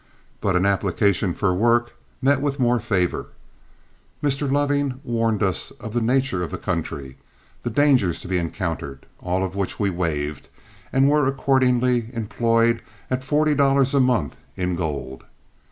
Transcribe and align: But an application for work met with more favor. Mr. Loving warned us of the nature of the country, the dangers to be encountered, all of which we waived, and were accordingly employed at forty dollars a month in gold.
But 0.39 0.55
an 0.55 0.65
application 0.65 1.31
for 1.35 1.53
work 1.53 1.93
met 2.23 2.41
with 2.41 2.59
more 2.59 2.79
favor. 2.79 3.27
Mr. 4.23 4.51
Loving 4.51 4.99
warned 5.03 5.43
us 5.43 5.69
of 5.79 5.93
the 5.93 6.01
nature 6.01 6.41
of 6.41 6.49
the 6.49 6.57
country, 6.57 7.17
the 7.61 7.69
dangers 7.69 8.19
to 8.21 8.27
be 8.27 8.39
encountered, 8.39 9.05
all 9.19 9.45
of 9.45 9.55
which 9.55 9.79
we 9.79 9.91
waived, 9.91 10.49
and 10.91 11.07
were 11.07 11.27
accordingly 11.27 12.09
employed 12.13 12.81
at 13.11 13.23
forty 13.23 13.53
dollars 13.53 13.93
a 13.93 13.99
month 13.99 14.37
in 14.55 14.75
gold. 14.75 15.25